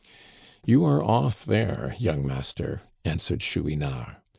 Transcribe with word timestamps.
^'" 0.03 0.03
You 0.65 0.83
are 0.83 0.99
ofiP 0.99 1.43
there, 1.45 1.95
young 1.99 2.25
master," 2.25 2.81
answered 3.05 3.41
Chouin 3.41 3.83
ard. 3.83 4.15